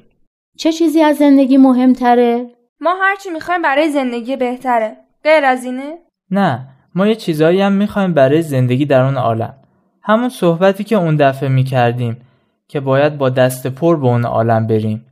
چه 0.58 0.72
چیزی 0.72 1.02
از 1.02 1.18
زندگی 1.18 1.58
مهمتره؟ 1.58 2.50
ما 2.82 2.96
هرچی 3.02 3.30
می‌خوایم 3.30 3.62
برای 3.62 3.90
زندگی 3.90 4.36
بهتره. 4.36 4.98
غیر 5.24 5.46
از 5.46 5.64
اینه؟ 5.64 5.94
نه 6.32 6.68
ما 6.96 7.08
یه 7.08 7.16
چیزایی 7.16 7.62
هم 7.62 7.72
می‌خوایم 7.72 8.14
برای 8.14 8.42
زندگی 8.42 8.86
در 8.86 9.02
اون 9.02 9.18
عالم. 9.18 9.56
همون 10.04 10.30
صحبتی 10.30 10.84
که 10.84 10.96
اون 10.96 11.16
دفعه 11.16 11.50
می‌کردیم 11.50 12.22
که 12.68 12.80
باید 12.80 13.18
با 13.18 13.30
دست 13.30 13.68
پر 13.68 13.98
به 13.98 14.08
اون 14.08 14.26
عالم 14.26 14.68
بریم. 14.68 15.06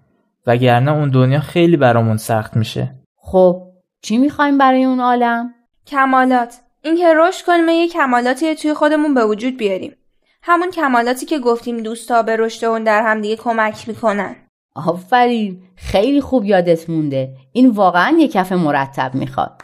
وگرنه 0.47 0.91
اون 0.91 1.09
دنیا 1.09 1.39
خیلی 1.39 1.77
برامون 1.77 2.17
سخت 2.17 2.57
میشه. 2.57 2.91
خب 3.17 3.62
چی 4.01 4.17
می‌خوایم 4.17 4.57
برای 4.57 4.83
اون 4.83 5.00
عالم؟ 5.00 5.53
کمالات. 5.88 6.56
اینکه 6.82 7.13
رشد 7.15 7.46
کنیم 7.46 7.70
یه 7.70 7.88
کمالاتی 7.88 8.56
توی 8.56 8.74
خودمون 8.74 9.13
به 9.13 9.25
وجود 9.25 9.58
بیاریم. 9.58 9.96
همون 10.41 10.72
کمالاتی 10.72 11.25
که 11.25 11.39
گفتیم 11.39 11.77
دوستا 11.77 12.24
به 12.24 12.36
رشد 12.36 12.65
اون 12.65 12.84
در 12.84 13.03
هم 13.03 13.22
دیگه 13.22 13.36
کمک 13.36 13.88
می‌کنن. 13.88 14.36
آفرین. 14.75 15.62
خیلی 15.75 16.22
خوب 16.22 16.46
یادت 16.46 16.89
مونده. 16.89 17.29
این 17.51 17.70
واقعا 17.70 18.17
یه 18.20 18.27
کف 18.27 18.51
مرتب 18.51 19.15
می‌خواد. 19.15 19.62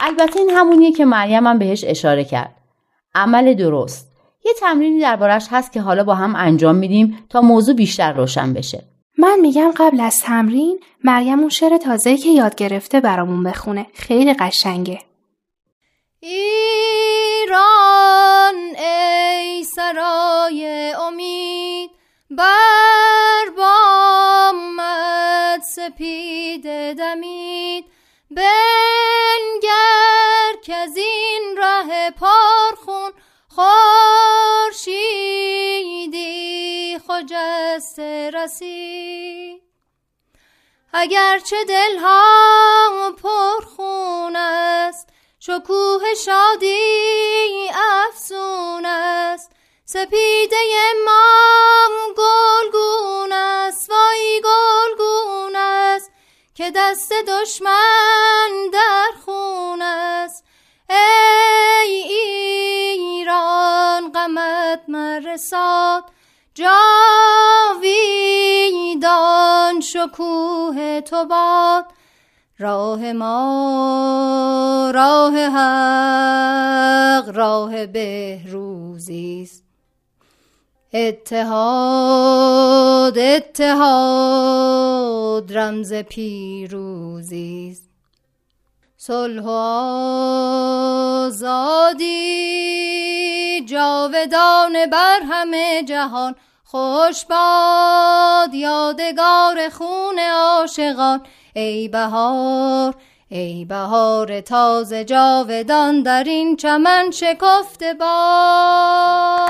البته 0.00 0.40
این 0.40 0.50
همونیه 0.50 0.92
که 0.92 1.04
مریم 1.04 1.46
هم 1.46 1.58
بهش 1.58 1.84
اشاره 1.86 2.24
کرد. 2.24 2.54
عمل 3.14 3.54
درست. 3.54 4.12
یه 4.44 4.52
تمرینی 4.60 5.00
دربارش 5.00 5.46
هست 5.50 5.72
که 5.72 5.80
حالا 5.80 6.04
با 6.04 6.14
هم 6.14 6.36
انجام 6.36 6.74
میدیم 6.74 7.18
تا 7.28 7.40
موضوع 7.40 7.74
بیشتر 7.74 8.12
روشن 8.12 8.52
بشه. 8.52 8.84
من 9.22 9.40
میگم 9.40 9.72
قبل 9.76 10.00
از 10.00 10.20
تمرین 10.20 10.80
مریم 11.04 11.40
اون 11.40 11.48
شعر 11.48 11.76
تازه 11.76 12.16
که 12.16 12.28
یاد 12.28 12.54
گرفته 12.54 13.00
برامون 13.00 13.42
بخونه. 13.42 13.86
خیلی 13.94 14.34
قشنگه. 14.34 14.98
ایران 16.20 17.54
ای 18.78 19.64
سرای 19.64 20.92
امید 21.00 21.90
بر 22.30 23.44
بامت 23.56 24.82
سپید 25.62 26.62
دمید. 26.98 27.84
بنگر 28.30 29.62
که 30.62 30.74
از 30.74 30.96
این 30.96 31.56
ره 31.58 32.10
پارخون 32.10 33.12
خورشیدی 33.48 33.91
رسید 38.30 39.62
اگرچه 40.92 41.64
دلها 41.64 43.12
پرخون 43.22 44.36
است 44.36 45.08
شکوه 45.38 46.14
شادی 46.24 47.70
افسون 47.74 48.86
است. 48.86 49.50
سپیده 49.84 50.56
مام 51.06 52.14
گلگون 52.16 53.32
است 53.32 53.90
وای 53.90 54.42
گلگون 54.44 55.56
است 55.56 56.10
که 56.54 56.72
دست 56.76 57.12
دشمن 57.12 58.70
در 58.72 59.10
خون 59.24 59.82
است. 59.82 60.44
ای 60.90 62.02
ایران 62.96 64.12
غمت 64.12 64.80
مرساد 64.88 66.04
جاویدان 70.02 70.08
شکوه 70.08 71.00
تو 71.00 71.24
باد 71.24 71.84
راه 72.58 73.12
ما 73.12 74.90
راه 74.94 75.38
حق 75.38 77.28
راه 77.36 77.86
بهروزی 77.86 79.42
است. 79.42 79.64
اتحاد 80.94 81.98
اتحاد 83.18 83.82
رمز 85.58 85.94
پیروزی 85.94 87.68
است. 87.72 87.88
صلح 88.96 89.42
و 89.42 89.50
آزادی 91.26 92.04
جاودان 93.68 94.86
بر 94.92 95.20
همه 95.30 95.82
جهان. 95.88 96.34
خوش 96.72 97.24
باد 97.24 98.54
یادگار 98.54 99.68
خون 99.68 100.18
عاشقان. 100.18 101.22
ای 101.54 101.88
بهار 101.88 102.94
ای 103.28 103.64
بهار 103.64 104.40
تازه 104.40 105.04
جاودان 105.04 106.02
در 106.02 106.24
این 106.24 106.56
چمن 106.56 107.10
شکفته 107.10 107.94
باد. 107.94 109.42